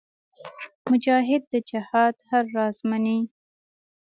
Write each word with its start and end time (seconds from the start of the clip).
مجاهد 0.89 1.41
د 1.53 1.55
جهاد 1.69 2.15
هر 2.29 2.45
راز 2.55 2.77
منې. 2.89 3.19